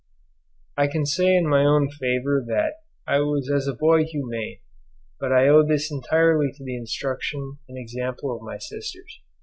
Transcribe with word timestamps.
I 0.79 0.87
can 0.87 1.05
say 1.05 1.35
in 1.35 1.47
my 1.47 1.63
own 1.63 1.87
favour 1.91 2.43
that 2.47 2.79
I 3.05 3.19
was 3.19 3.51
as 3.55 3.67
a 3.67 3.75
boy 3.75 4.03
humane, 4.03 4.57
but 5.19 5.31
I 5.31 5.47
owed 5.47 5.67
this 5.67 5.91
entirely 5.91 6.51
to 6.55 6.63
the 6.63 6.75
instruction 6.75 7.59
and 7.69 7.77
example 7.77 8.35
of 8.35 8.41
my 8.41 8.57
sisters. 8.57 9.21